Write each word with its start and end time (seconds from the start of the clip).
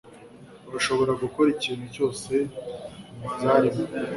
urashobora 0.69 1.11
gukora 1.23 1.47
ikintu 1.55 1.85
cyose 1.95 2.31
mubyaremwe. 3.19 3.83